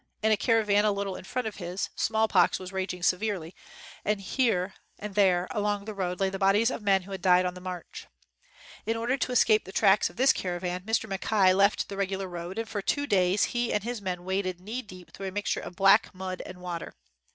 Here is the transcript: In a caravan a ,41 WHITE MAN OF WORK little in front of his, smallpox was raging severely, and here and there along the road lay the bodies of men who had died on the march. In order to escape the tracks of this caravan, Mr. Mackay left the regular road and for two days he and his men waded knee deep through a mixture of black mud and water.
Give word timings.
In 0.23 0.31
a 0.31 0.35
caravan 0.35 0.83
a 0.83 0.87
,41 0.87 0.87
WHITE 0.87 0.87
MAN 0.87 0.89
OF 0.89 0.95
WORK 0.95 0.97
little 0.97 1.15
in 1.15 1.23
front 1.25 1.47
of 1.47 1.55
his, 1.57 1.89
smallpox 1.95 2.57
was 2.57 2.73
raging 2.73 3.03
severely, 3.03 3.53
and 4.03 4.19
here 4.19 4.73
and 4.97 5.13
there 5.13 5.47
along 5.51 5.85
the 5.85 5.93
road 5.93 6.19
lay 6.19 6.31
the 6.31 6.39
bodies 6.39 6.71
of 6.71 6.81
men 6.81 7.03
who 7.03 7.11
had 7.11 7.21
died 7.21 7.45
on 7.45 7.53
the 7.53 7.61
march. 7.61 8.07
In 8.87 8.97
order 8.97 9.15
to 9.15 9.31
escape 9.31 9.63
the 9.65 9.71
tracks 9.71 10.09
of 10.09 10.15
this 10.15 10.33
caravan, 10.33 10.81
Mr. 10.85 11.07
Mackay 11.07 11.53
left 11.53 11.87
the 11.87 11.97
regular 11.97 12.27
road 12.27 12.57
and 12.57 12.67
for 12.67 12.81
two 12.81 13.05
days 13.05 13.43
he 13.53 13.71
and 13.71 13.83
his 13.83 14.01
men 14.01 14.23
waded 14.23 14.59
knee 14.59 14.81
deep 14.81 15.11
through 15.11 15.27
a 15.27 15.31
mixture 15.31 15.59
of 15.61 15.75
black 15.75 16.11
mud 16.15 16.41
and 16.47 16.57
water. 16.61 16.95